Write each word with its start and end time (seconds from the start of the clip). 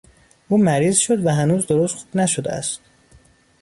او 0.49 0.57
مریض 0.57 0.95
شد 0.97 1.25
و 1.25 1.29
هنوز 1.29 1.67
درست 1.67 1.95
خوب 1.95 2.15
نشده 2.17 2.51
است. 2.51 2.81